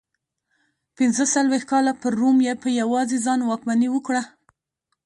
پنځه 0.97 1.23
څلوېښت 1.33 1.67
کاله 1.71 1.93
پر 2.01 2.11
روم 2.19 2.37
په 2.63 2.67
یوازې 2.81 3.17
ځان 3.25 3.39
واکمني 3.43 3.89
وکړه 3.91 4.21